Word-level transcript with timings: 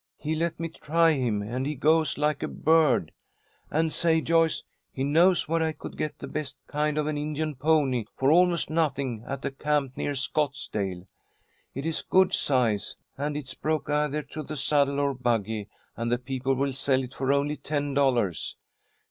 "He 0.17 0.33
let 0.33 0.59
me 0.59 0.67
try 0.67 1.11
him, 1.11 1.43
and 1.43 1.67
he 1.67 1.75
goes 1.75 2.17
like 2.17 2.41
a 2.41 2.47
bird. 2.47 3.11
And 3.69 3.93
say, 3.93 4.19
Joyce, 4.19 4.63
he 4.91 5.03
knows 5.03 5.47
where 5.47 5.61
I 5.61 5.73
could 5.73 5.95
get 5.95 6.17
the 6.17 6.27
best 6.27 6.57
kind 6.65 6.97
of 6.97 7.05
an 7.05 7.19
Indian 7.19 7.53
pony 7.53 8.05
for 8.17 8.31
almost 8.31 8.67
nothing, 8.71 9.23
at 9.27 9.45
a 9.45 9.51
camp 9.51 9.95
near 9.95 10.13
Scottsdale. 10.15 11.05
It 11.75 11.85
is 11.85 12.01
good 12.01 12.33
size, 12.33 12.95
and 13.15 13.37
it's 13.37 13.53
broke 13.53 13.91
either 13.91 14.23
to 14.23 14.41
the 14.41 14.57
saddle 14.57 14.99
or 14.99 15.13
buggy, 15.13 15.69
and 15.95 16.11
the 16.11 16.17
people 16.17 16.55
will 16.55 16.73
sell 16.73 17.03
it 17.03 17.13
for 17.13 17.31
only 17.31 17.55
ten 17.55 17.93
dollars. 17.93 18.57